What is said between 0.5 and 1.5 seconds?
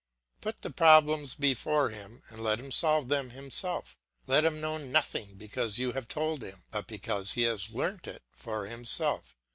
the problems